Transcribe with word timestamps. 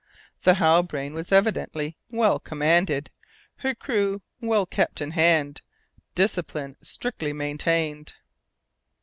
The 0.41 0.55
Halbrane 0.55 1.13
was 1.13 1.31
evidently 1.31 1.95
well 2.09 2.39
commanded, 2.39 3.11
her 3.57 3.75
crew 3.75 4.23
well 4.41 4.65
kept 4.65 4.99
in 4.99 5.11
hand, 5.11 5.61
discipline 6.15 6.75
strictly 6.81 7.33
maintained. 7.33 8.15